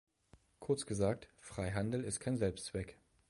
Kurz 0.61 0.87
gesagt, 0.87 1.29
Freihandel 1.37 2.03
ist 2.03 2.21
kein 2.21 2.35
Selbstzweck. 2.35 2.97